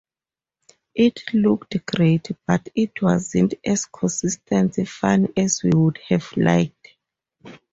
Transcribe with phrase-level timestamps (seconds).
[0.95, 6.95] It looked great, but it wasn't as consistently funny as we would have liked.